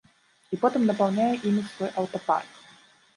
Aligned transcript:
І 0.55 0.57
потым 0.61 0.87
напаўняе 0.91 1.27
імі 1.49 1.63
свой 1.73 1.91
аўтапарк. 2.03 2.57